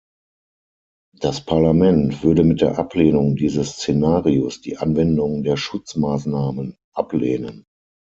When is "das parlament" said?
1.15-2.23